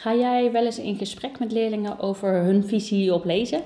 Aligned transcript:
Ga 0.00 0.14
jij 0.14 0.52
wel 0.52 0.64
eens 0.64 0.78
in 0.78 0.96
gesprek 0.96 1.38
met 1.38 1.52
leerlingen 1.52 1.98
over 1.98 2.32
hun 2.32 2.64
visie 2.64 3.14
op 3.14 3.24
lezen? 3.24 3.62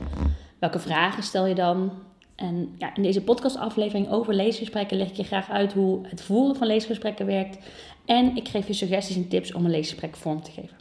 Welke 0.58 0.78
vragen 0.78 1.22
stel 1.22 1.46
je 1.46 1.54
dan? 1.54 1.92
En 2.34 2.74
ja, 2.78 2.94
in 2.96 3.02
deze 3.02 3.22
podcastaflevering 3.22 4.10
over 4.10 4.34
leesgesprekken 4.34 4.96
leg 4.96 5.08
ik 5.08 5.16
je 5.16 5.24
graag 5.24 5.50
uit 5.50 5.72
hoe 5.72 6.06
het 6.06 6.22
voeren 6.22 6.56
van 6.56 6.66
leesgesprekken 6.66 7.26
werkt. 7.26 7.58
En 8.04 8.36
ik 8.36 8.48
geef 8.48 8.66
je 8.66 8.72
suggesties 8.72 9.16
en 9.16 9.28
tips 9.28 9.52
om 9.52 9.64
een 9.64 9.70
leesgesprek 9.70 10.16
vorm 10.16 10.42
te 10.42 10.50
geven. 10.50 10.76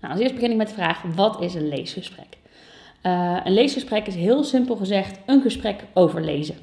Nou, 0.00 0.12
als 0.12 0.22
eerst 0.22 0.34
begin 0.34 0.50
ik 0.50 0.56
met 0.56 0.68
de 0.68 0.74
vraag: 0.74 1.02
wat 1.14 1.42
is 1.42 1.54
een 1.54 1.68
leesgesprek? 1.68 2.36
Uh, 3.02 3.40
een 3.44 3.54
leesgesprek 3.54 4.06
is 4.06 4.14
heel 4.14 4.44
simpel 4.44 4.76
gezegd 4.76 5.18
een 5.26 5.42
gesprek 5.42 5.84
over 5.94 6.24
lezen. 6.24 6.56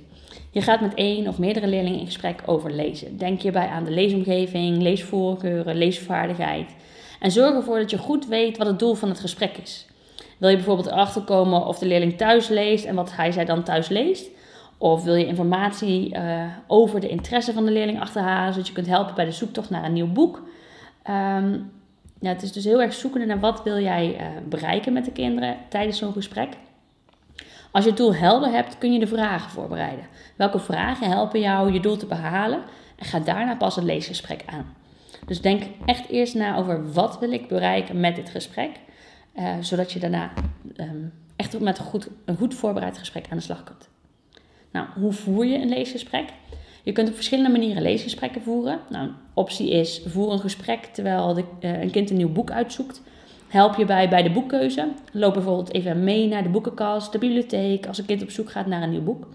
Je 0.51 0.61
gaat 0.61 0.81
met 0.81 0.93
één 0.93 1.27
of 1.27 1.37
meerdere 1.37 1.67
leerlingen 1.67 1.99
in 1.99 2.05
gesprek 2.05 2.41
over 2.45 2.71
lezen. 2.71 3.17
Denk 3.17 3.41
hierbij 3.41 3.67
aan 3.67 3.83
de 3.83 3.91
leesomgeving, 3.91 4.81
leesvoorkeuren, 4.81 5.75
leesvaardigheid. 5.75 6.75
En 7.23 7.31
zorg 7.31 7.55
ervoor 7.55 7.79
dat 7.79 7.89
je 7.89 7.97
goed 7.97 8.27
weet 8.27 8.57
wat 8.57 8.67
het 8.67 8.79
doel 8.79 8.93
van 8.93 9.09
het 9.09 9.19
gesprek 9.19 9.57
is. 9.57 9.87
Wil 10.37 10.49
je 10.49 10.55
bijvoorbeeld 10.55 10.87
erachter 10.87 11.21
komen 11.21 11.65
of 11.65 11.79
de 11.79 11.85
leerling 11.85 12.17
thuis 12.17 12.47
leest 12.47 12.85
en 12.85 12.95
wat 12.95 13.15
hij 13.15 13.31
zij 13.31 13.45
dan 13.45 13.63
thuis 13.63 13.87
leest? 13.87 14.29
Of 14.77 15.03
wil 15.03 15.15
je 15.15 15.25
informatie 15.25 16.15
uh, 16.15 16.43
over 16.67 16.99
de 16.99 17.09
interesse 17.09 17.53
van 17.53 17.65
de 17.65 17.71
leerling 17.71 17.99
achterhalen, 17.99 18.53
zodat 18.53 18.67
je 18.67 18.73
kunt 18.73 18.87
helpen 18.87 19.15
bij 19.15 19.25
de 19.25 19.31
zoektocht 19.31 19.69
naar 19.69 19.83
een 19.83 19.93
nieuw 19.93 20.11
boek? 20.11 20.41
Um, 21.09 21.71
ja, 22.19 22.29
het 22.29 22.41
is 22.41 22.51
dus 22.51 22.63
heel 22.63 22.81
erg 22.81 22.93
zoeken 22.93 23.27
naar 23.27 23.39
wat 23.39 23.63
wil 23.63 23.79
jij 23.79 24.15
uh, 24.19 24.25
bereiken 24.49 24.93
met 24.93 25.05
de 25.05 25.11
kinderen 25.11 25.57
tijdens 25.69 25.97
zo'n 25.97 26.13
gesprek. 26.13 26.49
Als 27.71 27.83
je 27.83 27.89
het 27.89 27.99
doel 27.99 28.15
helder 28.15 28.51
hebt, 28.51 28.77
kun 28.77 28.93
je 28.93 28.99
de 28.99 29.07
vragen 29.07 29.51
voorbereiden. 29.51 30.05
Welke 30.35 30.59
vragen 30.59 31.09
helpen 31.09 31.39
jou 31.39 31.73
je 31.73 31.79
doel 31.79 31.97
te 31.97 32.05
behalen? 32.05 32.61
En 32.95 33.05
ga 33.05 33.19
daarna 33.19 33.55
pas 33.55 33.75
het 33.75 33.85
leesgesprek 33.85 34.43
aan. 34.45 34.82
Dus 35.25 35.41
denk 35.41 35.63
echt 35.85 36.09
eerst 36.09 36.35
na 36.35 36.57
over 36.57 36.91
wat 36.91 37.19
wil 37.19 37.31
ik 37.31 37.47
bereiken 37.47 37.99
met 37.99 38.15
dit 38.15 38.29
gesprek. 38.29 38.69
Uh, 39.35 39.53
zodat 39.59 39.91
je 39.91 39.99
daarna 39.99 40.31
um, 40.77 41.13
echt 41.35 41.59
met 41.59 41.77
een 41.77 41.85
goed, 41.85 42.07
een 42.25 42.35
goed 42.35 42.53
voorbereid 42.53 42.97
gesprek 42.97 43.25
aan 43.29 43.37
de 43.37 43.43
slag 43.43 43.63
kunt. 43.63 43.89
Nou, 44.71 44.87
hoe 44.99 45.11
voer 45.11 45.45
je 45.45 45.57
een 45.57 45.69
leesgesprek? 45.69 46.29
Je 46.83 46.91
kunt 46.91 47.07
op 47.07 47.15
verschillende 47.15 47.51
manieren 47.51 47.81
leesgesprekken 47.81 48.41
voeren. 48.41 48.79
Nou, 48.89 49.07
een 49.07 49.15
optie 49.33 49.69
is 49.69 50.01
voer 50.05 50.31
een 50.31 50.39
gesprek 50.39 50.85
terwijl 50.85 51.33
de, 51.33 51.43
uh, 51.59 51.81
een 51.81 51.91
kind 51.91 52.09
een 52.09 52.17
nieuw 52.17 52.31
boek 52.31 52.51
uitzoekt. 52.51 53.01
Help 53.47 53.75
je 53.75 53.85
bij 53.85 54.09
bij 54.09 54.23
de 54.23 54.31
boekkeuze. 54.31 54.91
Loop 55.11 55.33
bijvoorbeeld 55.33 55.73
even 55.73 56.03
mee 56.03 56.27
naar 56.27 56.43
de 56.43 56.49
boekenkast, 56.49 57.11
de 57.11 57.17
bibliotheek, 57.17 57.87
als 57.87 57.97
een 57.97 58.05
kind 58.05 58.21
op 58.21 58.29
zoek 58.29 58.51
gaat 58.51 58.65
naar 58.65 58.81
een 58.81 58.89
nieuw 58.89 59.03
boek. 59.03 59.27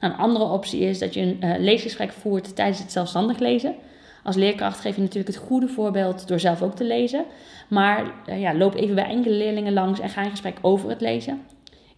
Nou, 0.00 0.12
een 0.12 0.18
andere 0.18 0.44
optie 0.44 0.80
is 0.80 0.98
dat 0.98 1.14
je 1.14 1.20
een 1.20 1.38
uh, 1.44 1.54
leesgesprek 1.58 2.12
voert 2.12 2.56
tijdens 2.56 2.78
het 2.78 2.92
zelfstandig 2.92 3.38
lezen. 3.38 3.74
Als 4.22 4.36
leerkracht 4.36 4.80
geef 4.80 4.94
je 4.94 5.00
natuurlijk 5.00 5.34
het 5.34 5.44
goede 5.46 5.68
voorbeeld 5.68 6.28
door 6.28 6.40
zelf 6.40 6.62
ook 6.62 6.74
te 6.74 6.84
lezen. 6.84 7.24
Maar 7.68 8.12
uh, 8.28 8.40
ja, 8.40 8.54
loop 8.54 8.74
even 8.74 8.94
bij 8.94 9.04
enkele 9.04 9.34
leerlingen 9.34 9.72
langs 9.72 10.00
en 10.00 10.08
ga 10.08 10.22
in 10.22 10.30
gesprek 10.30 10.58
over 10.60 10.88
het 10.88 11.00
lezen. 11.00 11.40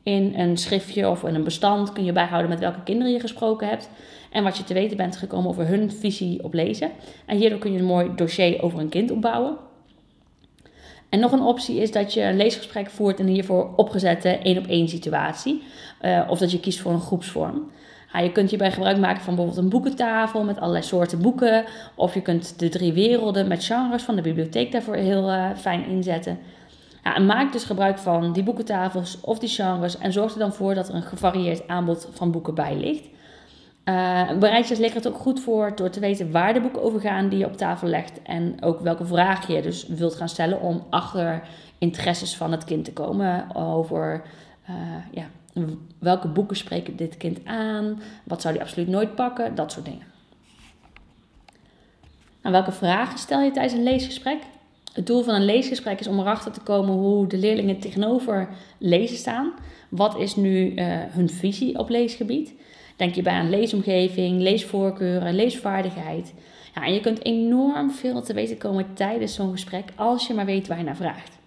In 0.02 0.32
een 0.36 0.56
schriftje 0.56 1.08
of 1.08 1.24
in 1.24 1.34
een 1.34 1.44
bestand 1.44 1.92
kun 1.92 2.04
je 2.04 2.12
bijhouden 2.12 2.50
met 2.50 2.60
welke 2.60 2.82
kinderen 2.82 3.12
je 3.12 3.20
gesproken 3.20 3.68
hebt. 3.68 3.90
En 4.30 4.42
wat 4.42 4.56
je 4.56 4.64
te 4.64 4.74
weten 4.74 4.96
bent 4.96 5.16
gekomen 5.16 5.50
over 5.50 5.66
hun 5.66 5.92
visie 5.92 6.44
op 6.44 6.54
lezen. 6.54 6.90
En 7.26 7.36
hierdoor 7.36 7.58
kun 7.58 7.72
je 7.72 7.78
een 7.78 7.84
mooi 7.84 8.10
dossier 8.16 8.62
over 8.62 8.78
een 8.78 8.88
kind 8.88 9.10
opbouwen. 9.10 9.56
En 11.08 11.20
nog 11.20 11.32
een 11.32 11.42
optie 11.42 11.80
is 11.80 11.92
dat 11.92 12.14
je 12.14 12.22
een 12.22 12.36
leesgesprek 12.36 12.90
voert 12.90 13.18
in 13.18 13.26
hiervoor 13.26 13.72
opgezette 13.76 14.28
één 14.28 14.58
op 14.58 14.66
één 14.66 14.88
situatie. 14.88 15.62
Uh, 16.02 16.26
of 16.28 16.38
dat 16.38 16.50
je 16.50 16.60
kiest 16.60 16.80
voor 16.80 16.92
een 16.92 17.00
groepsvorm. 17.00 17.70
Je 18.20 18.32
kunt 18.32 18.50
hierbij 18.50 18.72
gebruik 18.72 18.98
maken 18.98 19.22
van 19.22 19.34
bijvoorbeeld 19.34 19.64
een 19.64 19.70
boekentafel 19.70 20.44
met 20.44 20.58
allerlei 20.58 20.84
soorten 20.84 21.22
boeken. 21.22 21.64
Of 21.94 22.14
je 22.14 22.22
kunt 22.22 22.58
de 22.58 22.68
drie 22.68 22.92
werelden 22.92 23.48
met 23.48 23.64
genres 23.64 24.02
van 24.02 24.16
de 24.16 24.22
bibliotheek 24.22 24.72
daarvoor 24.72 24.94
heel 24.94 25.30
uh, 25.30 25.46
fijn 25.56 25.86
inzetten. 25.86 26.38
Ja, 27.04 27.18
maak 27.18 27.52
dus 27.52 27.64
gebruik 27.64 27.98
van 27.98 28.32
die 28.32 28.42
boekentafels 28.42 29.20
of 29.20 29.38
die 29.38 29.48
genres 29.48 29.98
en 29.98 30.12
zorg 30.12 30.32
er 30.32 30.38
dan 30.38 30.52
voor 30.52 30.74
dat 30.74 30.88
er 30.88 30.94
een 30.94 31.02
gevarieerd 31.02 31.68
aanbod 31.68 32.08
van 32.12 32.30
boeken 32.30 32.54
bij 32.54 32.76
ligt. 32.76 33.10
Uh, 33.84 34.32
bereid 34.38 34.68
je 34.68 35.00
ook 35.06 35.18
goed 35.18 35.40
voor 35.40 35.72
door 35.74 35.90
te 35.90 36.00
weten 36.00 36.30
waar 36.30 36.54
de 36.54 36.60
boeken 36.60 36.82
over 36.82 37.00
gaan 37.00 37.28
die 37.28 37.38
je 37.38 37.46
op 37.46 37.56
tafel 37.56 37.88
legt. 37.88 38.22
En 38.22 38.56
ook 38.60 38.80
welke 38.80 39.04
vragen 39.04 39.54
je 39.54 39.62
dus 39.62 39.86
wilt 39.86 40.14
gaan 40.14 40.28
stellen 40.28 40.60
om 40.60 40.82
achter 40.90 41.42
interesses 41.78 42.36
van 42.36 42.52
het 42.52 42.64
kind 42.64 42.84
te 42.84 42.92
komen. 42.92 43.56
Over 43.56 44.22
uh, 44.70 44.76
ja, 45.10 45.24
welke 45.98 46.28
boeken 46.28 46.56
spreken 46.56 46.96
dit 46.96 47.16
kind 47.16 47.44
aan? 47.44 48.02
Wat 48.24 48.42
zou 48.42 48.54
hij 48.54 48.62
absoluut 48.62 48.88
nooit 48.88 49.14
pakken? 49.14 49.54
Dat 49.54 49.72
soort 49.72 49.84
dingen. 49.84 50.06
Nou, 52.42 52.54
welke 52.54 52.72
vragen 52.72 53.18
stel 53.18 53.40
je 53.40 53.50
tijdens 53.50 53.74
een 53.74 53.82
leesgesprek? 53.82 54.38
Het 54.92 55.06
doel 55.06 55.22
van 55.22 55.34
een 55.34 55.44
leesgesprek 55.44 56.00
is 56.00 56.06
om 56.06 56.18
erachter 56.18 56.52
te 56.52 56.60
komen 56.60 56.94
hoe 56.94 57.26
de 57.26 57.38
leerlingen 57.38 57.78
tegenover 57.78 58.48
lezen 58.78 59.16
staan. 59.16 59.52
Wat 59.88 60.18
is 60.18 60.36
nu 60.36 60.74
uh, 60.74 60.84
hun 61.08 61.30
visie 61.30 61.78
op 61.78 61.88
leesgebied? 61.88 62.54
Denk 62.96 63.14
je 63.14 63.22
bij 63.22 63.32
aan 63.32 63.50
leesomgeving, 63.50 64.40
leesvoorkeuren, 64.40 65.34
leesvaardigheid. 65.34 66.34
Ja, 66.74 66.84
en 66.84 66.94
je 66.94 67.00
kunt 67.00 67.24
enorm 67.24 67.90
veel 67.90 68.22
te 68.22 68.34
weten 68.34 68.58
komen 68.58 68.94
tijdens 68.94 69.34
zo'n 69.34 69.52
gesprek 69.52 69.92
als 69.94 70.26
je 70.26 70.34
maar 70.34 70.44
weet 70.44 70.66
waar 70.68 70.78
je 70.78 70.84
naar 70.84 70.96
vraagt. 70.96 71.38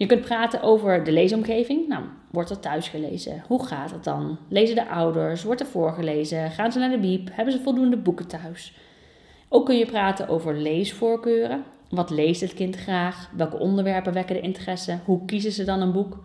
Je 0.00 0.06
kunt 0.06 0.20
praten 0.20 0.62
over 0.62 1.04
de 1.04 1.12
leesomgeving. 1.12 1.88
Nou, 1.88 2.04
wordt 2.30 2.50
er 2.50 2.60
thuis 2.60 2.88
gelezen? 2.88 3.44
Hoe 3.46 3.66
gaat 3.66 3.90
het 3.90 4.04
dan? 4.04 4.38
Lezen 4.48 4.74
de 4.74 4.88
ouders? 4.88 5.42
Wordt 5.42 5.60
er 5.60 5.66
voorgelezen? 5.66 6.50
Gaan 6.50 6.72
ze 6.72 6.78
naar 6.78 6.90
de 6.90 6.98
biep? 6.98 7.28
Hebben 7.32 7.54
ze 7.54 7.60
voldoende 7.60 7.96
boeken 7.96 8.26
thuis? 8.26 8.74
Ook 9.48 9.66
kun 9.66 9.78
je 9.78 9.86
praten 9.86 10.28
over 10.28 10.56
leesvoorkeuren. 10.56 11.64
Wat 11.88 12.10
leest 12.10 12.40
het 12.40 12.54
kind 12.54 12.76
graag? 12.76 13.30
Welke 13.36 13.58
onderwerpen 13.58 14.12
wekken 14.12 14.34
de 14.34 14.40
interesse? 14.40 14.98
Hoe 15.04 15.24
kiezen 15.24 15.52
ze 15.52 15.64
dan 15.64 15.80
een 15.80 15.92
boek? 15.92 16.18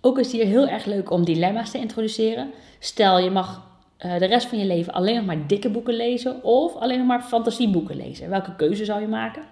Ook 0.00 0.18
is 0.18 0.26
het 0.26 0.36
hier 0.36 0.46
heel 0.46 0.68
erg 0.68 0.84
leuk 0.84 1.10
om 1.10 1.24
dilemma's 1.24 1.70
te 1.70 1.78
introduceren. 1.78 2.50
Stel, 2.78 3.18
je 3.18 3.30
mag 3.30 3.70
uh, 4.04 4.18
de 4.18 4.26
rest 4.26 4.46
van 4.46 4.58
je 4.58 4.66
leven 4.66 4.92
alleen 4.92 5.16
nog 5.16 5.24
maar 5.24 5.46
dikke 5.46 5.70
boeken 5.70 5.94
lezen 5.94 6.44
of 6.44 6.74
alleen 6.74 6.98
nog 6.98 7.06
maar 7.06 7.22
fantasieboeken 7.22 7.96
lezen. 7.96 8.30
Welke 8.30 8.56
keuze 8.56 8.84
zou 8.84 9.00
je 9.00 9.08
maken? 9.08 9.42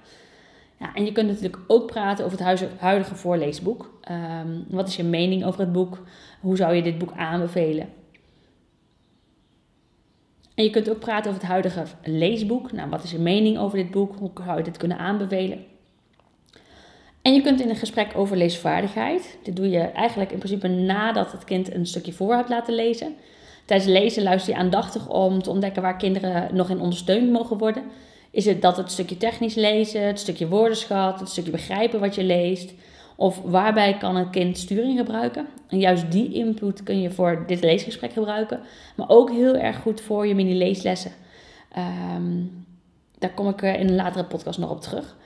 Ja, 0.79 0.95
en 0.95 1.05
je 1.05 1.13
kunt 1.13 1.29
natuurlijk 1.29 1.59
ook 1.67 1.87
praten 1.87 2.25
over 2.25 2.39
het 2.39 2.61
huidige 2.79 3.15
voorleesboek. 3.15 3.99
Um, 4.11 4.65
wat 4.69 4.89
is 4.89 4.97
je 4.97 5.03
mening 5.03 5.45
over 5.45 5.61
het 5.61 5.73
boek? 5.73 6.03
Hoe 6.41 6.57
zou 6.57 6.75
je 6.75 6.83
dit 6.83 6.99
boek 6.99 7.13
aanbevelen? 7.13 7.89
En 10.55 10.65
je 10.65 10.71
kunt 10.71 10.91
ook 10.91 10.99
praten 10.99 11.31
over 11.31 11.43
het 11.43 11.51
huidige 11.51 11.85
leesboek. 12.03 12.73
Nou, 12.73 12.91
wat 12.91 13.05
is 13.05 13.11
je 13.11 13.19
mening 13.19 13.59
over 13.59 13.79
dit 13.79 13.91
boek? 13.91 14.15
Hoe 14.19 14.31
zou 14.45 14.59
je 14.59 14.65
dit 14.65 14.77
kunnen 14.77 14.99
aanbevelen? 14.99 15.65
En 17.23 17.35
je 17.35 17.41
kunt 17.41 17.61
in 17.61 17.69
een 17.69 17.77
gesprek 17.77 18.13
over 18.17 18.37
leesvaardigheid. 18.37 19.39
Dit 19.43 19.57
doe 19.57 19.71
je 19.71 19.79
eigenlijk 19.79 20.31
in 20.33 20.39
principe 20.39 20.69
nadat 20.69 21.33
het 21.33 21.45
kind 21.45 21.75
een 21.75 21.87
stukje 21.87 22.13
voor 22.13 22.35
hebt 22.35 22.49
laten 22.49 22.75
lezen. 22.75 23.15
Tijdens 23.65 23.91
lezen 23.91 24.23
luister 24.23 24.53
je 24.53 24.59
aandachtig 24.59 25.09
om 25.09 25.43
te 25.43 25.51
ontdekken 25.51 25.83
waar 25.83 25.97
kinderen 25.97 26.55
nog 26.55 26.71
in 26.71 26.81
ondersteund 26.81 27.31
mogen 27.31 27.59
worden. 27.59 27.83
Is 28.35 28.45
het 28.45 28.63
dat 28.63 28.77
het 28.77 28.91
stukje 28.91 29.17
technisch 29.17 29.55
lezen, 29.55 30.07
het 30.07 30.19
stukje 30.19 30.49
woordenschat, 30.49 31.21
het 31.21 31.29
stukje 31.29 31.51
begrijpen 31.51 32.01
wat 32.01 32.15
je 32.15 32.25
leest? 32.25 32.73
Of 33.17 33.41
waarbij 33.45 33.97
kan 33.97 34.17
een 34.17 34.31
kind 34.31 34.59
sturing 34.59 34.99
gebruiken? 34.99 35.47
En 35.69 35.79
juist 35.79 36.13
die 36.13 36.33
input 36.33 36.83
kun 36.83 37.01
je 37.01 37.11
voor 37.11 37.45
dit 37.47 37.63
leesgesprek 37.63 38.13
gebruiken. 38.13 38.61
Maar 38.97 39.09
ook 39.09 39.31
heel 39.31 39.55
erg 39.55 39.81
goed 39.81 40.01
voor 40.01 40.27
je 40.27 40.35
mini-leeslessen. 40.35 41.13
Um, 42.17 42.67
daar 43.19 43.35
kom 43.35 43.49
ik 43.49 43.63
in 43.63 43.89
een 43.89 43.95
latere 43.95 44.25
podcast 44.25 44.59
nog 44.59 44.71
op 44.71 44.81
terug. 44.81 45.17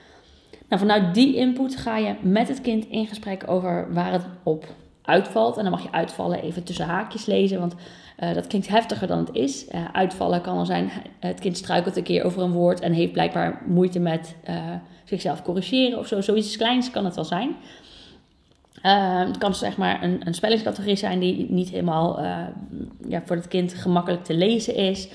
Nou, 0.67 0.81
vanuit 0.81 1.13
die 1.13 1.35
input 1.35 1.75
ga 1.75 1.97
je 1.97 2.15
met 2.21 2.47
het 2.47 2.61
kind 2.61 2.85
in 2.85 3.07
gesprek 3.07 3.43
over 3.47 3.93
waar 3.93 4.11
het 4.11 4.25
op 4.43 4.65
uitvalt. 5.09 5.57
En 5.57 5.63
dan 5.63 5.71
mag 5.71 5.83
je 5.83 5.91
uitvallen 5.91 6.41
even 6.41 6.63
tussen 6.63 6.85
haakjes 6.85 7.25
lezen, 7.25 7.59
want 7.59 7.75
uh, 8.19 8.33
dat 8.33 8.47
klinkt 8.47 8.67
heftiger 8.67 9.07
dan 9.07 9.17
het 9.17 9.29
is. 9.31 9.67
Uh, 9.67 9.85
uitvallen 9.91 10.41
kan 10.41 10.57
al 10.57 10.65
zijn, 10.65 10.91
het 11.19 11.39
kind 11.39 11.57
struikelt 11.57 11.97
een 11.97 12.03
keer 12.03 12.23
over 12.23 12.41
een 12.41 12.51
woord 12.51 12.79
en 12.79 12.93
heeft 12.93 13.11
blijkbaar 13.11 13.61
moeite 13.65 13.99
met 13.99 14.35
uh, 14.49 14.55
zichzelf 15.03 15.41
corrigeren 15.41 15.99
of 15.99 16.07
zo. 16.07 16.21
Zoiets 16.21 16.57
kleins 16.57 16.91
kan 16.91 17.05
het 17.05 17.15
wel 17.15 17.25
zijn. 17.25 17.55
het 19.27 19.37
kan 19.37 19.55
zeg 19.55 19.77
maar 19.77 20.03
een, 20.03 20.21
een 20.23 20.33
spellingscategorie 20.33 20.95
zijn 20.95 21.19
die 21.19 21.45
niet 21.49 21.69
helemaal 21.69 22.19
ja, 23.07 23.21
voor 23.25 23.35
het 23.35 23.47
kind 23.47 23.73
gemakkelijk 23.73 24.23
te 24.23 24.33
lezen 24.33 24.75
is. 24.75 25.09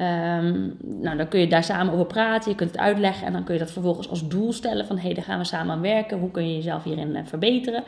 Um, 0.00 0.76
nou, 0.80 1.16
dan 1.16 1.28
kun 1.28 1.40
je 1.40 1.46
daar 1.46 1.64
samen 1.64 1.92
over 1.92 2.06
praten, 2.06 2.50
je 2.50 2.56
kunt 2.56 2.70
het 2.70 2.80
uitleggen 2.80 3.26
en 3.26 3.32
dan 3.32 3.44
kun 3.44 3.54
je 3.54 3.60
dat 3.60 3.70
vervolgens 3.70 4.08
als 4.08 4.28
doel 4.28 4.52
stellen 4.52 4.86
van 4.86 4.98
hey, 4.98 5.14
daar 5.14 5.24
gaan 5.24 5.38
we 5.38 5.44
samen 5.44 5.72
aan 5.72 5.80
werken. 5.80 6.18
Hoe 6.18 6.30
kun 6.30 6.48
je 6.48 6.54
jezelf 6.54 6.84
hierin 6.84 7.26
verbeteren? 7.26 7.84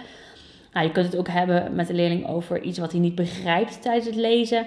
Nou, 0.72 0.86
je 0.86 0.92
kunt 0.92 1.06
het 1.06 1.16
ook 1.16 1.28
hebben 1.28 1.74
met 1.74 1.86
de 1.86 1.94
leerling 1.94 2.26
over 2.26 2.62
iets 2.62 2.78
wat 2.78 2.92
hij 2.92 3.00
niet 3.00 3.14
begrijpt 3.14 3.82
tijdens 3.82 4.06
het 4.06 4.14
lezen. 4.14 4.66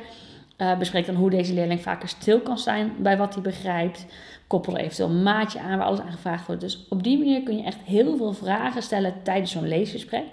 Uh, 0.58 0.78
bespreek 0.78 1.06
dan 1.06 1.16
hoe 1.16 1.30
deze 1.30 1.54
leerling 1.54 1.82
vaker 1.82 2.08
stil 2.08 2.40
kan 2.40 2.58
zijn 2.58 2.92
bij 3.00 3.18
wat 3.18 3.34
hij 3.34 3.44
begrijpt. 3.44 4.06
Koppel 4.48 4.74
er 4.74 4.84
eventueel 4.84 5.10
een 5.10 5.24
maatje 5.24 5.60
aan 5.60 5.78
waar 5.78 5.88
alles 5.88 6.00
aan 6.00 6.12
gevraagd 6.12 6.46
wordt. 6.46 6.62
Dus 6.62 6.86
op 6.90 7.04
die 7.04 7.18
manier 7.18 7.44
kun 7.44 7.58
je 7.58 7.64
echt 7.64 7.82
heel 7.86 8.18
veel 8.18 8.34
vragen 8.34 8.82
stellen 8.82 9.14
tijdens 9.24 9.52
zo'n 9.52 9.68
leesgesprek. 9.68 10.24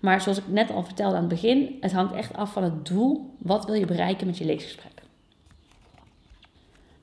Maar 0.00 0.20
zoals 0.20 0.38
ik 0.38 0.44
net 0.46 0.70
al 0.70 0.82
vertelde 0.82 1.14
aan 1.14 1.20
het 1.20 1.40
begin, 1.40 1.76
het 1.80 1.92
hangt 1.92 2.14
echt 2.14 2.34
af 2.36 2.52
van 2.52 2.62
het 2.62 2.86
doel. 2.86 3.34
Wat 3.38 3.64
wil 3.64 3.74
je 3.74 3.86
bereiken 3.86 4.26
met 4.26 4.38
je 4.38 4.44
leesgesprek? 4.44 5.03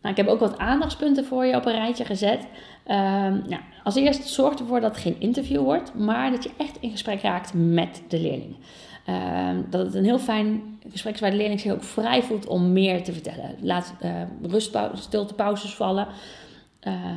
Nou, 0.02 0.16
ik 0.16 0.18
heb 0.18 0.28
ook 0.28 0.40
wat 0.40 0.58
aandachtspunten 0.58 1.26
voor 1.26 1.46
je 1.46 1.56
op 1.56 1.66
een 1.66 1.72
rijtje 1.72 2.06
gezet. 2.06 2.48
Ehm, 2.84 3.40
nou, 3.48 3.62
als 3.84 3.96
eerst 3.96 4.28
zorg 4.28 4.60
ervoor 4.60 4.80
dat 4.80 4.92
het 4.92 5.02
geen 5.02 5.20
interview 5.20 5.62
wordt, 5.62 5.96
maar 5.96 6.32
dat 6.32 6.44
je 6.44 6.52
echt 6.58 6.78
in 6.80 6.92
gesprek 6.92 7.22
raakt 7.22 7.54
met 7.54 8.04
de 8.08 8.20
leerling. 8.20 8.56
Ehm, 9.06 9.62
dat 9.70 9.86
het 9.86 9.96
een 9.96 10.04
heel 10.04 10.20
fijn 10.20 10.80
gesprek 10.90 11.14
is 11.14 11.20
waar 11.20 11.32
de 11.32 11.38
leerling 11.38 11.60
zich 11.60 11.72
ook 11.72 11.84
vrij 11.84 12.24
voelt 12.24 12.48
om 12.48 12.74
meer 12.74 13.04
te 13.04 13.14
vertellen. 13.14 13.56
Laat 13.62 13.94
uh, 14.04 14.12
rust, 14.42 14.78
stilte 14.94 15.34
pauzes 15.34 15.76
vallen. 15.76 16.08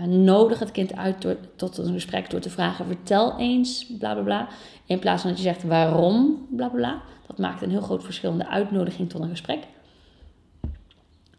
Nodig 0.07 0.59
het 0.59 0.71
kind 0.71 0.97
uit 0.97 1.27
tot 1.57 1.79
een 1.79 1.93
gesprek 1.93 2.31
door 2.31 2.41
te 2.41 2.51
vragen: 2.51 2.87
vertel 2.87 3.39
eens, 3.39 3.87
bla 3.99 4.13
bla 4.13 4.23
bla. 4.23 4.49
In 4.87 4.99
plaats 4.99 5.21
van 5.21 5.31
dat 5.31 5.39
je 5.39 5.47
zegt 5.47 5.63
waarom, 5.63 6.47
bla 6.51 6.69
bla 6.69 6.77
bla. 6.77 7.03
Dat 7.27 7.39
maakt 7.39 7.63
een 7.63 7.71
heel 7.71 7.81
groot 7.81 8.05
verschil 8.05 8.31
in 8.31 8.39
de 8.39 8.49
uitnodiging 8.49 9.11
tot 9.11 9.21
een 9.21 9.29
gesprek. 9.29 9.59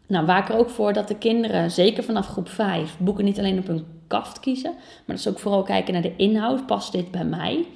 Nou, 0.06 0.26
waak 0.26 0.48
er 0.48 0.58
ook 0.58 0.70
voor 0.70 0.92
dat 0.92 1.08
de 1.08 1.18
kinderen, 1.18 1.70
zeker 1.70 2.04
vanaf 2.04 2.26
groep 2.26 2.48
5, 2.48 2.96
boeken 2.98 3.24
niet 3.24 3.38
alleen 3.38 3.58
op 3.58 3.66
hun 3.66 3.84
kaft 4.06 4.40
kiezen, 4.40 4.72
maar 4.72 5.16
dat 5.16 5.20
ze 5.20 5.28
ook 5.28 5.38
vooral 5.38 5.62
kijken 5.62 5.92
naar 5.92 6.02
de 6.02 6.16
inhoud. 6.16 6.66
Past 6.66 6.92
dit 6.92 7.10
bij 7.10 7.24
mij? 7.24 7.66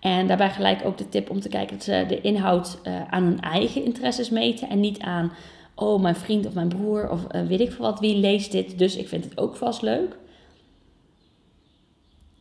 En 0.00 0.26
daarbij 0.26 0.50
gelijk 0.50 0.84
ook 0.84 0.98
de 0.98 1.08
tip 1.08 1.30
om 1.30 1.40
te 1.40 1.48
kijken 1.48 1.76
dat 1.76 1.84
ze 1.84 2.04
de 2.08 2.20
inhoud 2.20 2.78
uh, 2.84 3.08
aan 3.10 3.22
hun 3.22 3.40
eigen 3.40 3.84
interesses 3.84 4.30
meten 4.30 4.68
en 4.68 4.80
niet 4.80 5.00
aan, 5.00 5.32
oh, 5.74 6.02
mijn 6.02 6.16
vriend 6.16 6.46
of 6.46 6.54
mijn 6.54 6.68
broer 6.68 7.10
of 7.10 7.20
uh, 7.30 7.46
weet 7.46 7.60
ik 7.60 7.72
veel 7.72 7.84
wat, 7.84 8.00
wie 8.00 8.16
leest 8.16 8.52
dit, 8.52 8.78
dus 8.78 8.96
ik 8.96 9.08
vind 9.08 9.24
het 9.24 9.38
ook 9.38 9.56
vast 9.56 9.82
leuk. 9.82 10.16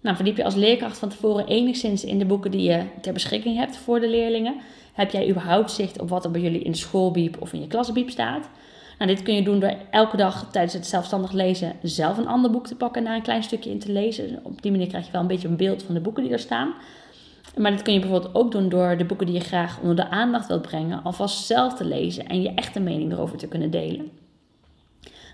Nou, 0.01 0.15
verdiep 0.15 0.37
je 0.37 0.43
als 0.43 0.55
leerkracht 0.55 0.97
van 0.97 1.09
tevoren 1.09 1.47
enigszins 1.47 2.03
in 2.03 2.19
de 2.19 2.25
boeken 2.25 2.51
die 2.51 2.61
je 2.61 2.83
ter 3.01 3.13
beschikking 3.13 3.57
hebt 3.57 3.77
voor 3.77 3.99
de 3.99 4.09
leerlingen. 4.09 4.55
Heb 4.93 5.11
jij 5.11 5.29
überhaupt 5.29 5.71
zicht 5.71 6.01
op 6.01 6.09
wat 6.09 6.25
er 6.25 6.31
bij 6.31 6.41
jullie 6.41 6.61
in 6.61 6.75
schoolbiep 6.75 7.41
of 7.41 7.53
in 7.53 7.61
je 7.61 7.67
klasbiep 7.67 8.09
staat? 8.09 8.49
Nou, 8.97 9.11
dit 9.11 9.23
kun 9.23 9.35
je 9.35 9.43
doen 9.43 9.59
door 9.59 9.75
elke 9.89 10.17
dag 10.17 10.47
tijdens 10.51 10.73
het 10.73 10.87
zelfstandig 10.87 11.31
lezen 11.31 11.73
zelf 11.81 12.17
een 12.17 12.27
ander 12.27 12.51
boek 12.51 12.67
te 12.67 12.75
pakken 12.75 13.01
en 13.01 13.07
daar 13.07 13.15
een 13.15 13.21
klein 13.21 13.43
stukje 13.43 13.69
in 13.69 13.79
te 13.79 13.91
lezen. 13.91 14.39
Op 14.43 14.61
die 14.61 14.71
manier 14.71 14.87
krijg 14.87 15.05
je 15.05 15.11
wel 15.11 15.21
een 15.21 15.27
beetje 15.27 15.47
een 15.47 15.57
beeld 15.57 15.83
van 15.83 15.93
de 15.93 16.01
boeken 16.01 16.23
die 16.23 16.31
er 16.31 16.39
staan. 16.39 16.73
Maar 17.57 17.71
dit 17.71 17.81
kun 17.81 17.93
je 17.93 17.99
bijvoorbeeld 17.99 18.35
ook 18.35 18.51
doen 18.51 18.69
door 18.69 18.97
de 18.97 19.05
boeken 19.05 19.25
die 19.25 19.35
je 19.35 19.41
graag 19.41 19.79
onder 19.79 19.95
de 19.95 20.09
aandacht 20.09 20.47
wilt 20.47 20.61
brengen, 20.61 21.03
alvast 21.03 21.45
zelf 21.45 21.73
te 21.73 21.85
lezen 21.85 22.27
en 22.27 22.41
je 22.41 22.53
echte 22.53 22.79
mening 22.79 23.11
erover 23.11 23.37
te 23.37 23.47
kunnen 23.47 23.71
delen. 23.71 24.11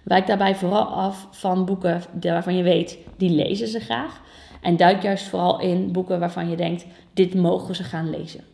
Wijk 0.03 0.27
daarbij 0.27 0.55
vooral 0.55 0.85
af 0.85 1.27
van 1.31 1.65
boeken 1.65 2.01
waarvan 2.21 2.57
je 2.57 2.63
weet, 2.63 2.97
die 3.17 3.29
lezen 3.29 3.67
ze 3.67 3.79
graag. 3.79 4.21
En 4.61 4.77
duik 4.77 5.01
juist 5.01 5.27
vooral 5.27 5.59
in 5.59 5.91
boeken 5.91 6.19
waarvan 6.19 6.49
je 6.49 6.55
denkt, 6.55 6.85
dit 7.13 7.33
mogen 7.33 7.75
ze 7.75 7.83
gaan 7.83 8.09
lezen. 8.09 8.50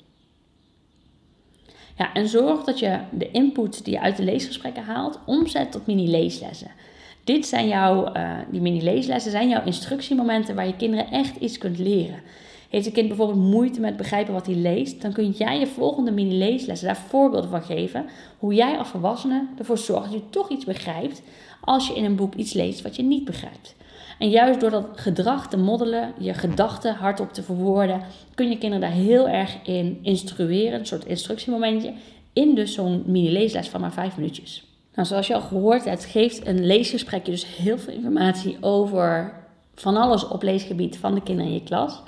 Ja, 1.98 2.14
en 2.14 2.28
zorg 2.28 2.64
dat 2.64 2.80
je 2.80 3.00
de 3.12 3.32
input 3.32 3.86
die 3.86 3.94
je 3.94 4.02
uit 4.02 4.18
de 4.18 4.24
leesgesprekken 4.24 4.84
haalt, 4.84 5.20
omzet 5.26 5.72
tot 5.72 5.88
mini-leeslessen. 5.88 6.72
Dit 7.24 7.46
zijn 7.46 7.68
jouw, 7.68 8.16
uh, 8.16 8.38
die 8.52 8.62
mini-leeslessen 8.62 9.32
zijn 9.32 9.50
jouw 9.50 9.66
instructiemomenten 9.66 10.56
waar 10.56 10.68
je 10.68 10.76
kinderen 10.76 11.12
echt 11.12 11.36
iets 11.36 11.58
kunt 11.58 11.80
leren. 11.80 12.22
Heeft 12.70 12.86
een 12.86 12.92
kind 12.92 13.08
bijvoorbeeld 13.08 13.52
moeite 13.52 13.80
met 13.80 13.98
begrijpen 13.98 14.34
wat 14.34 14.46
hij 14.46 14.56
leest, 14.56 15.02
dan 15.02 15.14
kun 15.14 15.30
jij 15.30 15.60
je 15.60 15.68
volgende 15.68 16.12
mini-leeslessen 16.12 16.88
daar 16.88 17.04
voorbeelden 17.10 17.50
van 17.50 17.64
geven. 17.64 18.06
Hoe 18.40 18.54
jij 18.54 18.78
als 18.78 18.88
volwassene 18.88 19.48
ervoor 19.58 19.78
zorgt 19.78 20.04
dat 20.04 20.14
je 20.14 20.30
toch 20.30 20.50
iets 20.50 20.66
begrijpt 20.66 21.22
als 21.62 21.88
je 21.88 21.96
in 21.96 22.06
een 22.06 22.16
boek 22.16 22.36
iets 22.36 22.54
leest 22.54 22.82
wat 22.82 22.96
je 22.96 23.04
niet 23.04 23.26
begrijpt. 23.26 23.76
En 24.20 24.30
juist 24.30 24.60
door 24.60 24.70
dat 24.70 24.86
gedrag 24.96 25.48
te 25.48 25.58
moddelen, 25.58 26.14
je 26.18 26.34
gedachten 26.34 26.96
hardop 26.96 27.34
te 27.34 27.44
verwoorden, 27.44 28.02
kun 28.36 28.50
je 28.50 28.58
kinderen 28.58 28.90
daar 28.90 29.00
heel 29.00 29.28
erg 29.28 29.58
in 29.64 30.00
instrueren, 30.02 30.80
een 30.80 30.86
soort 30.86 31.06
instructiemomentje, 31.06 31.94
in 32.34 32.56
dus 32.56 32.74
zo'n 32.74 33.04
mini-leesles 33.06 33.70
van 33.70 33.82
maar 33.82 33.94
vijf 33.94 34.18
minuutjes. 34.18 34.64
Nou, 34.96 35.08
zoals 35.08 35.28
je 35.28 35.34
al 35.34 35.42
gehoord 35.42 35.86
hebt, 35.86 36.06
geeft 36.06 36.48
een 36.48 36.66
leesgesprekje 36.66 37.32
dus 37.32 37.58
heel 37.58 37.78
veel 37.78 37.94
informatie 37.94 38.58
over 38.62 39.34
van 39.76 39.98
alles 39.98 40.28
op 40.28 40.44
leesgebied 40.44 40.98
van 40.98 41.16
de 41.16 41.24
kinderen 41.24 41.52
in 41.52 41.58
je 41.58 41.64
klas. 41.64 42.02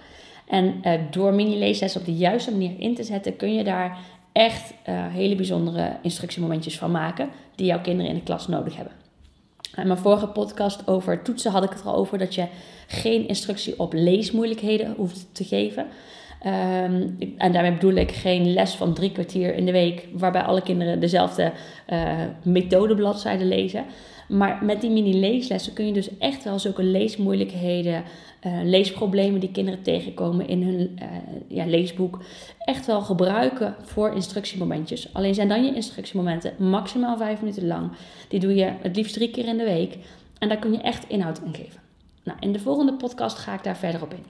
En 0.47 0.81
uh, 0.83 0.93
door 1.11 1.33
mini-leesles 1.33 1.95
op 1.95 2.05
de 2.05 2.13
juiste 2.13 2.51
manier 2.51 2.79
in 2.79 2.95
te 2.95 3.03
zetten, 3.03 3.35
kun 3.35 3.53
je 3.53 3.63
daar 3.63 3.97
echt 4.31 4.73
uh, 4.89 5.07
hele 5.07 5.35
bijzondere 5.35 5.97
instructiemomentjes 6.01 6.77
van 6.77 6.91
maken 6.91 7.29
die 7.55 7.65
jouw 7.65 7.81
kinderen 7.81 8.11
in 8.11 8.17
de 8.17 8.23
klas 8.23 8.47
nodig 8.47 8.75
hebben. 8.75 8.93
In 9.75 9.87
mijn 9.87 9.99
vorige 9.99 10.27
podcast 10.27 10.87
over 10.87 11.21
toetsen 11.21 11.51
had 11.51 11.63
ik 11.63 11.69
het 11.69 11.85
al 11.85 11.95
over 11.95 12.17
dat 12.17 12.35
je 12.35 12.47
geen 12.87 13.27
instructie 13.27 13.79
op 13.79 13.93
leesmoeilijkheden 13.93 14.93
hoeft 14.97 15.27
te 15.31 15.43
geven. 15.43 15.87
Um, 16.45 17.17
en 17.37 17.51
daarmee 17.51 17.73
bedoel 17.73 17.93
ik 17.93 18.11
geen 18.11 18.53
les 18.53 18.75
van 18.75 18.93
drie 18.93 19.11
kwartier 19.11 19.55
in 19.55 19.65
de 19.65 19.71
week, 19.71 20.07
waarbij 20.13 20.41
alle 20.41 20.61
kinderen 20.61 20.99
dezelfde 20.99 21.51
uh, 21.89 22.11
methodebladzijde 22.43 23.45
lezen. 23.45 23.85
Maar 24.27 24.59
met 24.65 24.81
die 24.81 24.89
mini-leeslessen 24.89 25.73
kun 25.73 25.85
je 25.85 25.93
dus 25.93 26.17
echt 26.17 26.43
wel 26.43 26.59
zulke 26.59 26.83
leesmoeilijkheden, 26.83 28.03
uh, 28.45 28.59
leesproblemen 28.63 29.39
die 29.39 29.51
kinderen 29.51 29.81
tegenkomen 29.81 30.47
in 30.47 30.63
hun 30.63 30.99
uh, 31.01 31.07
ja, 31.47 31.65
leesboek, 31.65 32.19
echt 32.59 32.85
wel 32.85 33.01
gebruiken 33.01 33.75
voor 33.81 34.13
instructiemomentjes. 34.13 35.13
Alleen 35.13 35.33
zijn 35.33 35.47
dan 35.47 35.65
je 35.65 35.75
instructiemomenten 35.75 36.69
maximaal 36.69 37.17
vijf 37.17 37.39
minuten 37.39 37.67
lang. 37.67 37.91
Die 38.27 38.39
doe 38.39 38.55
je 38.55 38.73
het 38.81 38.95
liefst 38.95 39.13
drie 39.13 39.29
keer 39.31 39.47
in 39.47 39.57
de 39.57 39.63
week. 39.63 39.97
En 40.37 40.47
daar 40.47 40.59
kun 40.59 40.71
je 40.71 40.81
echt 40.81 41.09
inhoud 41.09 41.41
in 41.45 41.53
geven. 41.53 41.81
Nou, 42.23 42.37
in 42.39 42.51
de 42.51 42.59
volgende 42.59 42.93
podcast 42.93 43.37
ga 43.37 43.53
ik 43.53 43.63
daar 43.63 43.77
verder 43.77 44.01
op 44.01 44.13
in. 44.13 44.25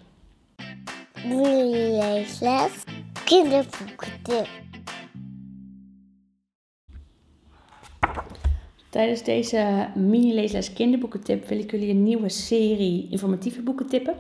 Mini-leesles, 1.28 2.84
kinderboekentip. 3.26 4.69
Tijdens 8.90 9.24
deze 9.24 9.88
mini-leesles 9.96 10.74
kinderboekentip 10.74 11.48
wil 11.48 11.60
ik 11.60 11.72
jullie 11.72 11.90
een 11.90 12.04
nieuwe 12.04 12.30
serie 12.30 13.08
informatieve 13.10 13.62
boeken 13.62 13.88
tippen. 13.88 14.16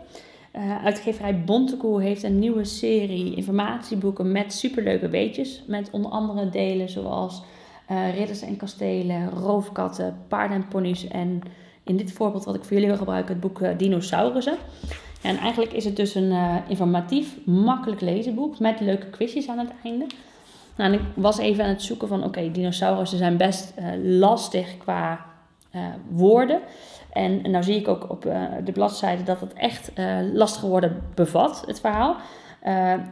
Uh, 0.55 0.85
uitgeverij 0.85 1.43
Bontekoe 1.43 2.01
heeft 2.01 2.23
een 2.23 2.39
nieuwe 2.39 2.63
serie 2.63 3.35
informatieboeken 3.35 4.31
met 4.31 4.53
superleuke 4.53 5.07
beetjes. 5.07 5.63
Met 5.67 5.89
onder 5.91 6.11
andere 6.11 6.49
delen 6.49 6.89
zoals 6.89 7.41
uh, 7.91 8.15
ridders 8.15 8.41
en 8.41 8.57
kastelen, 8.57 9.29
roofkatten, 9.29 10.17
paarden 10.27 10.57
en 10.57 10.67
ponies. 10.67 11.07
En 11.07 11.41
in 11.83 11.97
dit 11.97 12.11
voorbeeld 12.11 12.45
wat 12.45 12.55
ik 12.55 12.63
voor 12.63 12.73
jullie 12.73 12.87
wil 12.87 12.97
gebruiken, 12.97 13.31
het 13.31 13.41
boek 13.41 13.59
uh, 13.59 13.69
Dinosaurussen. 13.77 14.57
En 15.21 15.37
eigenlijk 15.37 15.73
is 15.73 15.85
het 15.85 15.95
dus 15.95 16.15
een 16.15 16.33
informatief, 16.67 17.45
makkelijk 17.45 18.01
lezenboek 18.01 18.59
met 18.59 18.79
leuke 18.79 19.09
quizjes 19.09 19.49
aan 19.49 19.57
het 19.57 19.71
einde. 19.83 20.05
Nou, 20.79 20.93
ik 20.93 21.01
was 21.15 21.37
even 21.37 21.63
aan 21.63 21.69
het 21.69 21.81
zoeken 21.81 22.07
van, 22.07 22.23
oké, 22.23 22.51
dinosaurussen 22.51 23.17
zijn 23.17 23.37
best 23.37 23.73
uh, 23.79 23.85
lastig 24.19 24.77
qua 24.77 25.25
uh, 25.75 25.81
woorden. 26.09 26.61
En, 27.13 27.43
en 27.43 27.51
nou 27.51 27.63
zie 27.63 27.75
ik 27.75 27.87
ook 27.87 28.09
op 28.09 28.25
uh, 28.25 28.43
de 28.63 28.71
bladzijde 28.71 29.23
dat 29.23 29.39
het 29.39 29.53
echt 29.53 29.91
lastige 30.33 30.67
woorden 30.67 31.01
bevat, 31.15 31.63
het 31.65 31.79
verhaal. 31.79 32.15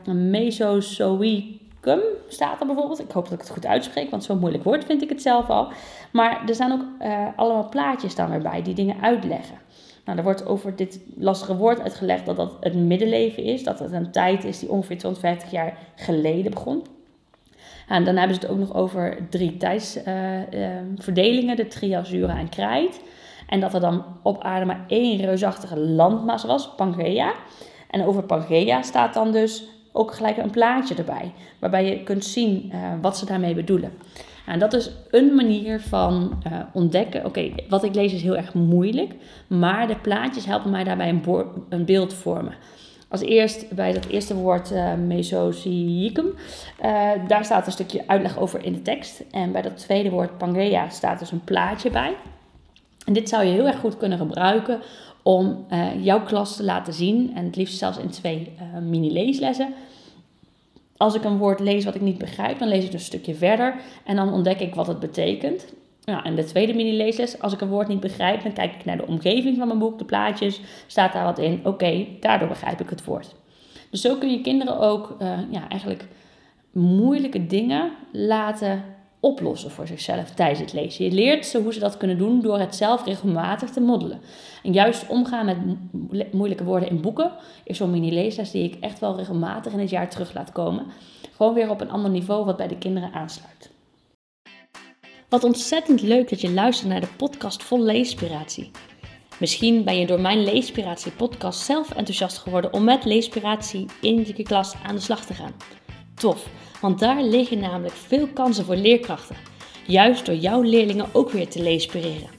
Mesozoicum 0.05 1.99
staat 2.27 2.59
er 2.59 2.65
bijvoorbeeld. 2.65 2.99
Ik 2.99 3.11
hoop 3.11 3.23
dat 3.23 3.33
ik 3.33 3.39
het 3.39 3.49
goed 3.49 3.65
uitspreek, 3.65 4.09
want 4.09 4.23
zo'n 4.23 4.39
moeilijk 4.39 4.63
woord 4.63 4.85
vind 4.85 5.01
ik 5.01 5.09
het 5.09 5.21
zelf 5.21 5.49
al. 5.49 5.71
Maar 6.11 6.43
er 6.47 6.53
staan 6.53 6.71
ook 6.71 6.85
allemaal 7.35 7.69
plaatjes 7.69 8.15
dan 8.15 8.29
weer 8.29 8.41
bij 8.41 8.61
die 8.61 8.75
dingen 8.75 9.01
uitleggen. 9.01 9.57
Nou, 10.05 10.17
er 10.17 10.23
wordt 10.23 10.45
over 10.45 10.75
dit 10.75 10.99
lastige 11.17 11.55
woord 11.55 11.79
uitgelegd 11.79 12.25
dat 12.25 12.35
dat 12.35 12.57
het 12.59 12.75
middenleven 12.75 13.43
is. 13.43 13.63
Dat 13.63 13.79
het 13.79 13.91
een 13.91 14.11
tijd 14.11 14.43
is 14.43 14.59
die 14.59 14.69
ongeveer 14.69 14.97
250 14.97 15.51
jaar 15.51 15.77
geleden 15.95 16.51
begon. 16.51 16.83
En 17.87 18.03
dan 18.03 18.15
hebben 18.15 18.35
ze 18.35 18.41
het 18.41 18.51
ook 18.51 18.57
nog 18.57 18.73
over 18.73 19.17
drie 19.29 19.57
tijdsverdelingen, 19.57 21.43
uh, 21.43 21.49
uh, 21.49 21.55
de 21.55 21.67
trias, 21.67 22.09
jura 22.09 22.37
en 22.37 22.49
krijt. 22.49 23.01
En 23.47 23.59
dat 23.59 23.73
er 23.73 23.79
dan 23.79 24.03
op 24.23 24.41
aarde 24.43 24.65
maar 24.65 24.85
één 24.87 25.21
reusachtige 25.21 25.79
landmaas 25.79 26.43
was, 26.43 26.75
Pangea. 26.75 27.33
En 27.89 28.05
over 28.05 28.23
Pangea 28.23 28.81
staat 28.81 29.13
dan 29.13 29.31
dus 29.31 29.63
ook 29.91 30.13
gelijk 30.13 30.37
een 30.37 30.49
plaatje 30.49 30.95
erbij, 30.95 31.33
waarbij 31.59 31.89
je 31.89 32.03
kunt 32.03 32.25
zien 32.25 32.71
uh, 32.73 32.79
wat 33.01 33.17
ze 33.17 33.25
daarmee 33.25 33.53
bedoelen. 33.53 33.91
En 34.45 34.59
dat 34.59 34.73
is 34.73 34.91
een 35.11 35.35
manier 35.35 35.81
van 35.81 36.43
uh, 36.47 36.59
ontdekken. 36.73 37.25
Oké, 37.25 37.51
wat 37.69 37.83
ik 37.83 37.95
lees 37.95 38.13
is 38.13 38.21
heel 38.21 38.37
erg 38.37 38.53
moeilijk, 38.53 39.13
maar 39.47 39.87
de 39.87 39.95
plaatjes 39.95 40.45
helpen 40.45 40.71
mij 40.71 40.83
daarbij 40.83 41.09
een, 41.09 41.23
een 41.69 41.85
beeld 41.85 42.13
vormen. 42.13 42.53
Als 43.09 43.21
eerst 43.21 43.75
bij 43.75 43.93
dat 43.93 44.05
eerste 44.05 44.35
woord 44.35 44.71
uh, 44.71 44.93
daar 47.27 47.45
staat 47.45 47.65
een 47.65 47.71
stukje 47.71 48.03
uitleg 48.07 48.37
over 48.37 48.65
in 48.65 48.73
de 48.73 48.81
tekst. 48.81 49.23
En 49.31 49.51
bij 49.51 49.61
dat 49.61 49.77
tweede 49.77 50.09
woord 50.09 50.37
Pangea 50.37 50.89
staat 50.89 51.19
dus 51.19 51.31
een 51.31 51.43
plaatje 51.43 51.89
bij. 51.89 52.15
En 53.05 53.13
dit 53.13 53.29
zou 53.29 53.43
je 53.43 53.51
heel 53.51 53.67
erg 53.67 53.79
goed 53.79 53.97
kunnen 53.97 54.17
gebruiken 54.17 54.79
om 55.23 55.65
uh, 55.71 56.03
jouw 56.03 56.23
klas 56.23 56.55
te 56.55 56.63
laten 56.63 56.93
zien. 56.93 57.31
En 57.35 57.45
het 57.45 57.55
liefst 57.55 57.77
zelfs 57.77 57.97
in 57.97 58.09
twee 58.09 58.53
mini-leeslessen. 58.81 59.73
Als 60.97 61.15
ik 61.15 61.23
een 61.23 61.37
woord 61.37 61.59
lees 61.59 61.85
wat 61.85 61.95
ik 61.95 62.01
niet 62.01 62.17
begrijp, 62.17 62.59
dan 62.59 62.67
lees 62.67 62.85
ik 62.85 62.93
een 62.93 62.99
stukje 62.99 63.35
verder. 63.35 63.75
En 64.05 64.15
dan 64.15 64.33
ontdek 64.33 64.59
ik 64.59 64.75
wat 64.75 64.87
het 64.87 64.99
betekent. 64.99 65.65
Nou, 66.11 66.23
en 66.23 66.35
de 66.35 66.43
tweede 66.43 66.73
mini-leesles, 66.73 67.41
als 67.41 67.53
ik 67.53 67.61
een 67.61 67.67
woord 67.67 67.87
niet 67.87 67.99
begrijp, 67.99 68.43
dan 68.43 68.53
kijk 68.53 68.73
ik 68.73 68.85
naar 68.85 68.97
de 68.97 69.07
omgeving 69.07 69.57
van 69.57 69.67
mijn 69.67 69.79
boek, 69.79 69.97
de 69.97 70.05
plaatjes, 70.05 70.61
staat 70.85 71.13
daar 71.13 71.23
wat 71.23 71.39
in. 71.39 71.59
Oké, 71.63 72.05
daardoor 72.19 72.47
begrijp 72.47 72.81
ik 72.81 72.89
het 72.89 73.05
woord. 73.05 73.35
Dus 73.89 74.01
zo 74.01 74.15
kun 74.15 74.31
je 74.31 74.41
kinderen 74.41 74.79
ook 74.79 75.15
uh, 75.21 75.37
ja, 75.51 75.69
eigenlijk 75.69 76.07
moeilijke 76.71 77.47
dingen 77.47 77.91
laten 78.11 78.83
oplossen 79.19 79.71
voor 79.71 79.87
zichzelf 79.87 80.29
tijdens 80.29 80.59
het 80.59 80.73
lezen. 80.73 81.05
Je 81.05 81.11
leert 81.11 81.45
ze 81.45 81.61
hoe 81.61 81.73
ze 81.73 81.79
dat 81.79 81.97
kunnen 81.97 82.17
doen 82.17 82.41
door 82.41 82.59
het 82.59 82.75
zelf 82.75 83.05
regelmatig 83.05 83.69
te 83.69 83.81
moddelen. 83.81 84.21
En 84.63 84.73
juist 84.73 85.07
omgaan 85.07 85.45
met 85.45 86.33
moeilijke 86.33 86.63
woorden 86.63 86.89
in 86.89 87.01
boeken 87.01 87.31
is 87.63 87.77
zo'n 87.77 87.91
mini-leesles 87.91 88.51
die 88.51 88.63
ik 88.63 88.77
echt 88.79 88.99
wel 88.99 89.15
regelmatig 89.15 89.73
in 89.73 89.79
het 89.79 89.89
jaar 89.89 90.09
terug 90.09 90.33
laat 90.33 90.51
komen. 90.51 90.85
Gewoon 91.35 91.53
weer 91.53 91.69
op 91.69 91.81
een 91.81 91.91
ander 91.91 92.11
niveau 92.11 92.45
wat 92.45 92.57
bij 92.57 92.67
de 92.67 92.77
kinderen 92.77 93.13
aansluit. 93.13 93.75
Wat 95.29 95.43
ontzettend 95.43 96.01
leuk 96.01 96.29
dat 96.29 96.41
je 96.41 96.51
luistert 96.51 96.89
naar 96.89 97.01
de 97.01 97.07
podcast 97.17 97.63
vol 97.63 97.81
leespiratie. 97.81 98.71
Misschien 99.39 99.83
ben 99.83 99.99
je 99.99 100.05
door 100.05 100.21
mijn 100.21 100.43
Leespiratie 100.43 101.11
podcast 101.11 101.59
zelf 101.59 101.89
enthousiast 101.89 102.37
geworden 102.37 102.73
om 102.73 102.83
met 102.83 103.05
Leespiratie 103.05 103.85
in 104.01 104.25
je 104.35 104.43
klas 104.43 104.73
aan 104.83 104.95
de 104.95 105.01
slag 105.01 105.25
te 105.25 105.33
gaan. 105.33 105.55
Tof, 106.15 106.47
want 106.81 106.99
daar 106.99 107.23
liggen 107.23 107.59
namelijk 107.59 107.95
veel 107.95 108.27
kansen 108.27 108.65
voor 108.65 108.75
leerkrachten. 108.75 109.35
Juist 109.87 110.25
door 110.25 110.35
jouw 110.35 110.61
leerlingen 110.61 111.09
ook 111.13 111.29
weer 111.29 111.47
te 111.47 111.61
leespireren. 111.61 112.29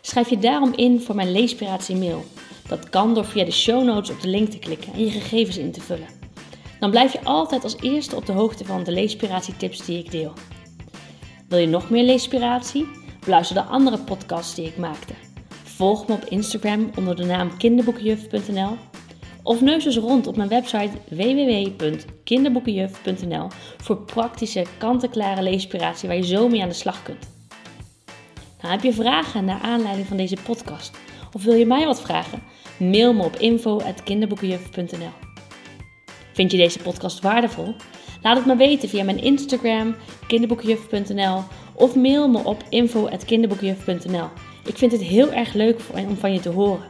Schrijf 0.00 0.30
je 0.30 0.38
daarom 0.38 0.72
in 0.76 1.00
voor 1.00 1.14
mijn 1.14 1.32
Leespiratie 1.32 1.96
mail. 1.96 2.24
Dat 2.68 2.90
kan 2.90 3.14
door 3.14 3.24
via 3.24 3.44
de 3.44 3.50
show 3.50 3.84
notes 3.84 4.10
op 4.10 4.20
de 4.20 4.28
link 4.28 4.50
te 4.50 4.58
klikken 4.58 4.92
en 4.92 5.04
je 5.04 5.10
gegevens 5.10 5.56
in 5.56 5.72
te 5.72 5.80
vullen. 5.80 6.08
Dan 6.80 6.90
blijf 6.90 7.12
je 7.12 7.24
altijd 7.24 7.64
als 7.64 7.76
eerste 7.80 8.16
op 8.16 8.26
de 8.26 8.32
hoogte 8.32 8.64
van 8.64 8.84
de 8.84 8.92
Leespiratie 8.92 9.56
tips 9.56 9.84
die 9.84 9.98
ik 9.98 10.10
deel. 10.10 10.32
Wil 11.52 11.60
je 11.60 11.66
nog 11.66 11.90
meer 11.90 12.04
leespiratie? 12.04 12.88
Beluister 13.24 13.56
de 13.56 13.62
andere 13.62 13.98
podcasts 13.98 14.54
die 14.54 14.66
ik 14.66 14.76
maakte. 14.76 15.12
Volg 15.62 16.06
me 16.06 16.14
op 16.14 16.24
Instagram 16.24 16.90
onder 16.96 17.16
de 17.16 17.24
naam 17.24 17.56
kinderboekenjuf.nl 17.56 18.76
of 19.42 19.60
neus 19.60 19.84
eens 19.84 19.96
rond 19.96 20.26
op 20.26 20.36
mijn 20.36 20.48
website 20.48 20.90
www.kinderboekenjuf.nl 21.08 23.48
voor 23.76 23.96
praktische, 23.96 24.64
kant-en-klare 24.78 25.42
leespiratie 25.42 26.08
waar 26.08 26.16
je 26.16 26.26
zo 26.26 26.48
mee 26.48 26.62
aan 26.62 26.68
de 26.68 26.74
slag 26.74 27.02
kunt. 27.02 27.30
Nou, 28.60 28.74
heb 28.74 28.82
je 28.82 28.92
vragen 28.92 29.44
naar 29.44 29.60
aanleiding 29.60 30.06
van 30.06 30.16
deze 30.16 30.36
podcast? 30.42 30.98
Of 31.32 31.44
wil 31.44 31.54
je 31.54 31.66
mij 31.66 31.86
wat 31.86 32.00
vragen? 32.00 32.42
Mail 32.76 33.12
me 33.12 33.24
op 33.24 33.36
info.kinderboekenjuf.nl 33.36 35.12
Vind 36.32 36.50
je 36.50 36.56
deze 36.56 36.78
podcast 36.78 37.20
waardevol? 37.20 37.74
Laat 38.22 38.36
het 38.36 38.46
me 38.46 38.56
weten 38.56 38.88
via 38.88 39.04
mijn 39.04 39.22
Instagram, 39.22 39.94
kinderboekenjuf.nl 40.26 41.42
of 41.74 41.94
mail 41.94 42.28
me 42.28 42.44
op 42.44 42.64
info.kinderboekenjuf.nl. 42.68 44.28
Ik 44.64 44.78
vind 44.78 44.92
het 44.92 45.00
heel 45.00 45.32
erg 45.32 45.52
leuk 45.52 45.80
om 46.08 46.16
van 46.16 46.32
je 46.32 46.40
te 46.40 46.48
horen. 46.48 46.88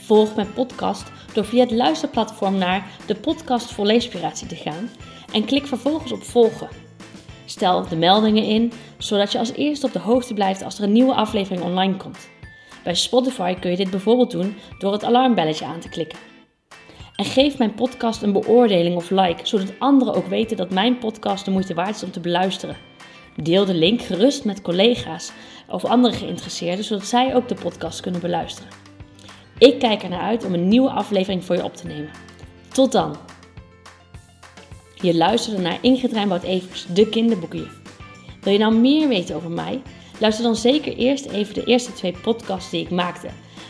Volg 0.00 0.34
mijn 0.34 0.52
podcast 0.52 1.10
door 1.32 1.44
via 1.44 1.60
het 1.60 1.70
luisterplatform 1.70 2.58
naar 2.58 2.86
de 3.06 3.14
podcast 3.14 3.72
voor 3.72 3.86
leespiratie 3.86 4.46
te 4.46 4.56
gaan 4.56 4.90
en 5.32 5.44
klik 5.44 5.66
vervolgens 5.66 6.12
op 6.12 6.22
volgen. 6.22 6.68
Stel 7.44 7.88
de 7.88 7.96
meldingen 7.96 8.44
in, 8.44 8.72
zodat 8.98 9.32
je 9.32 9.38
als 9.38 9.52
eerste 9.52 9.86
op 9.86 9.92
de 9.92 9.98
hoogte 9.98 10.34
blijft 10.34 10.62
als 10.62 10.78
er 10.78 10.84
een 10.84 10.92
nieuwe 10.92 11.14
aflevering 11.14 11.62
online 11.62 11.96
komt. 11.96 12.28
Bij 12.84 12.94
Spotify 12.94 13.54
kun 13.54 13.70
je 13.70 13.76
dit 13.76 13.90
bijvoorbeeld 13.90 14.30
doen 14.30 14.56
door 14.78 14.92
het 14.92 15.04
alarmbelletje 15.04 15.64
aan 15.64 15.80
te 15.80 15.88
klikken. 15.88 16.18
En 17.18 17.24
geef 17.24 17.58
mijn 17.58 17.74
podcast 17.74 18.22
een 18.22 18.32
beoordeling 18.32 18.96
of 18.96 19.10
like, 19.10 19.46
zodat 19.46 19.72
anderen 19.78 20.14
ook 20.14 20.26
weten 20.26 20.56
dat 20.56 20.70
mijn 20.70 20.98
podcast 20.98 21.44
de 21.44 21.50
moeite 21.50 21.74
waard 21.74 21.94
is 21.94 22.02
om 22.02 22.10
te 22.10 22.20
beluisteren. 22.20 22.76
Deel 23.36 23.64
de 23.64 23.74
link 23.74 24.02
gerust 24.02 24.44
met 24.44 24.62
collega's 24.62 25.32
of 25.68 25.84
andere 25.84 26.14
geïnteresseerden, 26.14 26.84
zodat 26.84 27.06
zij 27.06 27.34
ook 27.34 27.48
de 27.48 27.54
podcast 27.54 28.00
kunnen 28.00 28.20
beluisteren. 28.20 28.70
Ik 29.58 29.78
kijk 29.78 30.02
er 30.02 30.08
naar 30.08 30.20
uit 30.20 30.44
om 30.44 30.54
een 30.54 30.68
nieuwe 30.68 30.90
aflevering 30.90 31.44
voor 31.44 31.56
je 31.56 31.64
op 31.64 31.76
te 31.76 31.86
nemen. 31.86 32.10
Tot 32.68 32.92
dan! 32.92 33.16
Je 34.94 35.14
luisterde 35.16 35.62
naar 35.62 35.78
Ingrid 35.80 36.12
Rijnboud-Evers, 36.12 36.86
de 36.86 37.08
kinderboekenjuf. 37.08 37.80
Wil 38.40 38.52
je 38.52 38.58
nou 38.58 38.74
meer 38.74 39.08
weten 39.08 39.36
over 39.36 39.50
mij? 39.50 39.82
Luister 40.18 40.44
dan 40.44 40.56
zeker 40.56 40.96
eerst 40.96 41.26
even 41.26 41.54
de 41.54 41.64
eerste 41.64 41.92
twee 41.92 42.14
podcasts 42.22 42.70
die 42.70 42.80
ik 42.80 42.90
maakte. 42.90 43.28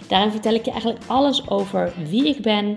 Daarin 0.09 0.31
vertel 0.31 0.55
ik 0.55 0.65
je 0.65 0.71
eigenlijk 0.71 1.03
alles 1.07 1.49
over 1.49 1.93
wie 2.09 2.29
ik 2.29 2.43
ben, 2.43 2.77